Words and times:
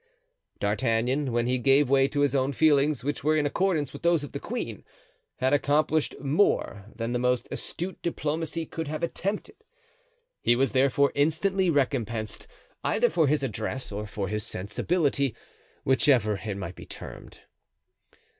D'Artagnan, 0.59 1.31
when 1.31 1.45
he 1.45 1.59
gave 1.59 1.87
way 1.87 2.07
to 2.07 2.21
his 2.21 2.33
own 2.33 2.53
feelings—which 2.53 3.23
were 3.23 3.37
in 3.37 3.45
accordance 3.45 3.93
with 3.93 4.01
those 4.01 4.23
of 4.23 4.31
the 4.31 4.39
queen—had 4.39 5.53
accomplished 5.53 6.19
more 6.19 6.85
than 6.95 7.11
the 7.11 7.19
most 7.19 7.47
astute 7.51 8.01
diplomacy 8.01 8.65
could 8.65 8.87
have 8.87 9.03
attempted. 9.03 9.57
He 10.41 10.55
was 10.55 10.71
therefore 10.71 11.11
instantly 11.13 11.69
recompensed, 11.69 12.47
either 12.83 13.11
for 13.11 13.27
his 13.27 13.43
address 13.43 13.91
or 13.91 14.07
for 14.07 14.27
his 14.27 14.43
sensibility, 14.43 15.35
whichever 15.83 16.35
it 16.43 16.57
might 16.57 16.75
be 16.75 16.87
termed. 16.87 17.41